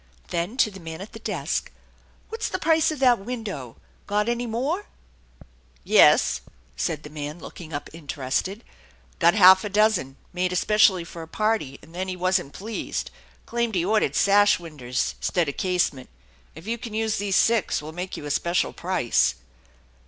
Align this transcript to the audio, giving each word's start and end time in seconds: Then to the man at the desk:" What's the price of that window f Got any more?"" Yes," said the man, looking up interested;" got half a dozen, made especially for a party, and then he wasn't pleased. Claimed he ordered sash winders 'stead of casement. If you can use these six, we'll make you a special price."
Then 0.29 0.57
to 0.57 0.71
the 0.71 0.79
man 0.79 0.99
at 0.99 1.13
the 1.13 1.19
desk:" 1.19 1.71
What's 2.29 2.49
the 2.49 2.57
price 2.57 2.89
of 2.89 2.97
that 3.01 3.19
window 3.19 3.75
f 3.77 4.07
Got 4.07 4.29
any 4.29 4.47
more?"" 4.47 4.87
Yes," 5.83 6.41
said 6.75 7.03
the 7.03 7.09
man, 7.11 7.37
looking 7.37 7.71
up 7.71 7.87
interested;" 7.93 8.63
got 9.19 9.35
half 9.35 9.63
a 9.63 9.69
dozen, 9.69 10.15
made 10.33 10.51
especially 10.51 11.03
for 11.03 11.21
a 11.21 11.27
party, 11.27 11.77
and 11.83 11.93
then 11.93 12.07
he 12.07 12.15
wasn't 12.15 12.51
pleased. 12.53 13.11
Claimed 13.45 13.75
he 13.75 13.85
ordered 13.85 14.15
sash 14.15 14.57
winders 14.59 15.13
'stead 15.21 15.47
of 15.47 15.57
casement. 15.57 16.09
If 16.55 16.65
you 16.65 16.79
can 16.79 16.95
use 16.95 17.17
these 17.19 17.35
six, 17.35 17.79
we'll 17.79 17.91
make 17.91 18.17
you 18.17 18.25
a 18.25 18.31
special 18.31 18.73
price." 18.73 19.35